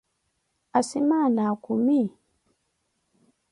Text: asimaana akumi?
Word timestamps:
asimaana 0.79 1.41
akumi? 1.51 2.01